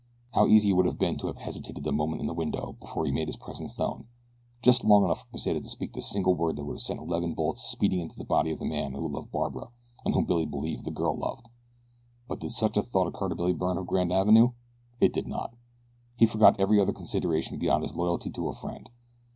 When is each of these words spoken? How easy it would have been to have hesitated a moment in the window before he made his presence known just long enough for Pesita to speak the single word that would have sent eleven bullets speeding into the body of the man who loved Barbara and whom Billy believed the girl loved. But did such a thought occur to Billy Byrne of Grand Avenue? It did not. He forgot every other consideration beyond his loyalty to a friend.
How 0.33 0.47
easy 0.47 0.71
it 0.71 0.73
would 0.73 0.87
have 0.87 0.97
been 0.97 1.19
to 1.19 1.27
have 1.27 1.37
hesitated 1.37 1.85
a 1.85 1.91
moment 1.91 2.21
in 2.21 2.25
the 2.27 2.33
window 2.33 2.75
before 2.79 3.05
he 3.05 3.11
made 3.11 3.27
his 3.27 3.35
presence 3.37 3.77
known 3.77 4.07
just 4.63 4.83
long 4.83 5.05
enough 5.05 5.19
for 5.29 5.37
Pesita 5.37 5.61
to 5.61 5.69
speak 5.69 5.93
the 5.93 6.01
single 6.01 6.33
word 6.33 6.55
that 6.55 6.63
would 6.65 6.73
have 6.77 6.81
sent 6.81 6.99
eleven 6.99 7.35
bullets 7.35 7.61
speeding 7.69 7.99
into 7.99 8.15
the 8.17 8.23
body 8.23 8.49
of 8.49 8.57
the 8.57 8.65
man 8.65 8.93
who 8.93 9.07
loved 9.07 9.31
Barbara 9.31 9.67
and 10.03 10.15
whom 10.15 10.25
Billy 10.25 10.47
believed 10.47 10.85
the 10.85 10.89
girl 10.91 11.15
loved. 11.15 11.49
But 12.27 12.39
did 12.39 12.51
such 12.53 12.77
a 12.77 12.81
thought 12.81 13.05
occur 13.09 13.29
to 13.29 13.35
Billy 13.35 13.53
Byrne 13.53 13.77
of 13.77 13.85
Grand 13.85 14.11
Avenue? 14.11 14.53
It 14.99 15.13
did 15.13 15.27
not. 15.27 15.53
He 16.17 16.25
forgot 16.25 16.59
every 16.59 16.79
other 16.81 16.93
consideration 16.93 17.59
beyond 17.59 17.83
his 17.83 17.95
loyalty 17.95 18.31
to 18.31 18.47
a 18.47 18.53
friend. 18.53 18.89